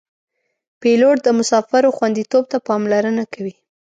[0.81, 3.55] پیلوټ د مسافرو خوندیتوب ته پاملرنه کوي.